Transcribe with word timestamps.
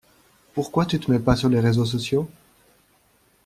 Pourquoi 0.55 0.87
tu 0.87 0.99
te 0.99 1.11
mets 1.11 1.19
pas 1.19 1.35
sur 1.35 1.47
les 1.47 1.59
réseaux 1.59 1.85
sociaux? 1.85 2.27